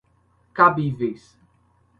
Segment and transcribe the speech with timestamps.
[0.57, 1.37] cabíveis